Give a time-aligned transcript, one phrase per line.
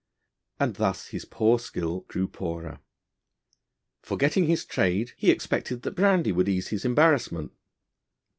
[0.59, 2.79] And thus his poor skill grew poorer:
[4.01, 7.51] forgetting his trade, he expected that brandy would ease his embarrassment.